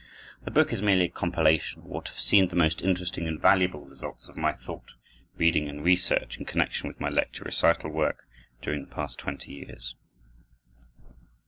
[0.43, 3.85] The book is merely a compilation of what have seemed the most interesting and valuable
[3.85, 4.93] results of my thought,
[5.37, 8.23] reading, and research in connection with my Lecture Recital work
[8.63, 9.93] during the past twenty years.